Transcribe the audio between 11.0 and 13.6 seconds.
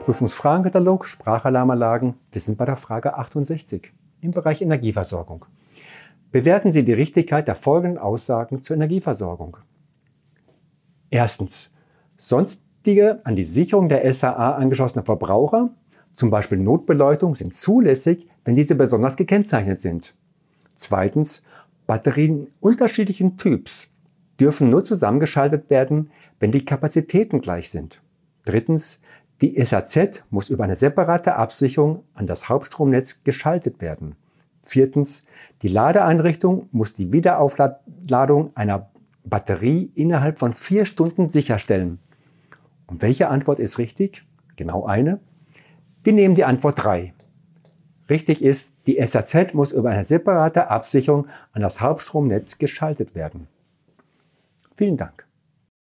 Erstens. Sonstige an die